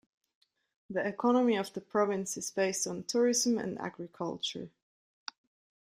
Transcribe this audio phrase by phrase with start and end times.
[0.89, 4.71] The economy of the province is based on tourism and agriculture.